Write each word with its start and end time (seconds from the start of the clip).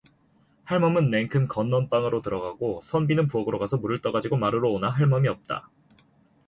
할멈은 0.63 1.11
냉큼 1.11 1.47
건넌방으로 1.47 2.21
들어가고 2.23 2.81
선비는 2.81 3.27
부엌으로 3.27 3.59
가서 3.59 3.77
물을 3.77 3.99
떠가지고 4.01 4.35
마루로 4.35 4.73
오나 4.73 4.89
할멈이 4.89 5.27
없다. 5.27 5.69